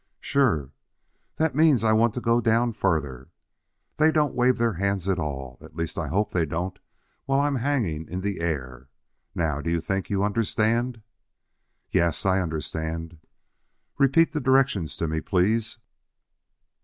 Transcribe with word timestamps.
"Sure." 0.19 0.71
"That 1.35 1.53
means 1.53 1.83
I 1.83 1.91
want 1.93 2.15
to 2.15 2.21
go 2.21 2.41
down 2.41 2.73
further. 2.73 3.29
They 3.97 4.09
don't 4.11 4.33
wave 4.33 4.57
their 4.57 4.73
hands 4.73 5.07
at 5.07 5.19
all, 5.19 5.59
at 5.61 5.75
least 5.75 5.95
I 5.95 6.07
hope 6.07 6.31
they 6.33 6.43
don't 6.43 6.79
while 7.25 7.39
I 7.41 7.45
am 7.45 7.57
hanging 7.57 8.07
in 8.09 8.21
the 8.21 8.39
air. 8.39 8.89
Now, 9.35 9.61
do 9.61 9.69
you 9.69 9.79
think 9.79 10.09
you 10.09 10.23
understand?" 10.23 11.03
"Yes, 11.91 12.25
I 12.25 12.41
understand." 12.41 13.19
"Repeat 13.99 14.31
the 14.33 14.41
directions 14.41 14.97
to 14.97 15.07
me 15.07 15.17
then, 15.19 15.23
please." 15.25 15.77